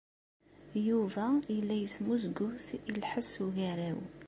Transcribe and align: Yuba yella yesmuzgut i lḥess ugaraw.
Yuba 0.87 1.25
yella 1.55 1.75
yesmuzgut 1.77 2.67
i 2.89 2.91
lḥess 3.01 3.31
ugaraw. 3.45 3.99